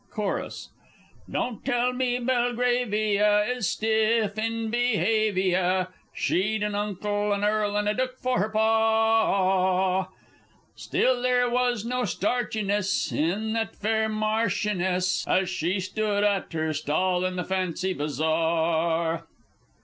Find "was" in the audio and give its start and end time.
11.47-11.85